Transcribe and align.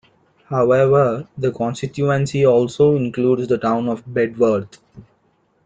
However 0.45 1.27
the 1.37 1.51
constituency 1.51 2.43
also 2.43 2.95
includes 2.95 3.47
the 3.47 3.59
town 3.59 3.87
of 3.87 4.03
Bedworth. 4.03 4.79